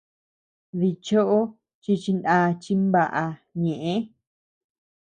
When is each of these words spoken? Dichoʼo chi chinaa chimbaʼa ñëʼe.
Dichoʼo 0.79 1.39
chi 1.81 1.93
chinaa 2.03 2.47
chimbaʼa 2.61 3.23
ñëʼe. 3.61 3.93